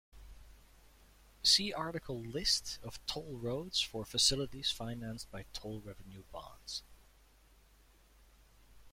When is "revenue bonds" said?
5.79-6.81